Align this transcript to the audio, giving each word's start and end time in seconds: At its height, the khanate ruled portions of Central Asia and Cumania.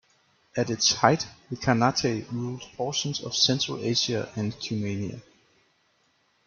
At 0.57 0.71
its 0.71 0.93
height, 0.93 1.27
the 1.51 1.55
khanate 1.57 2.25
ruled 2.31 2.61
portions 2.75 3.21
of 3.21 3.35
Central 3.35 3.77
Asia 3.77 4.31
and 4.35 4.51
Cumania. 4.53 5.21